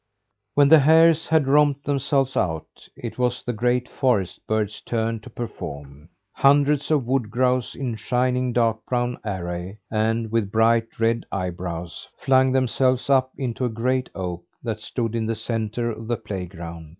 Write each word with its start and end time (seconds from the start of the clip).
When 0.55 0.69
the 0.69 0.79
hares 0.79 1.27
had 1.27 1.45
romped 1.45 1.85
themselves 1.85 2.35
out, 2.35 2.89
it 2.95 3.19
was 3.19 3.43
the 3.43 3.53
great 3.53 3.87
forest 3.87 4.39
birds' 4.47 4.81
turn 4.81 5.19
to 5.19 5.29
perform. 5.29 6.09
Hundreds 6.33 6.89
of 6.89 7.05
wood 7.05 7.29
grouse 7.29 7.75
in 7.75 7.95
shining 7.97 8.51
dark 8.51 8.83
brown 8.87 9.19
array, 9.23 9.77
and 9.91 10.31
with 10.31 10.51
bright 10.51 10.99
red 10.99 11.27
eyebrows, 11.31 12.07
flung 12.17 12.51
themselves 12.51 13.11
up 13.11 13.31
into 13.37 13.63
a 13.63 13.69
great 13.69 14.09
oak 14.15 14.43
that 14.63 14.79
stood 14.79 15.13
in 15.13 15.27
the 15.27 15.35
centre 15.35 15.91
of 15.91 16.07
the 16.07 16.17
playground. 16.17 16.89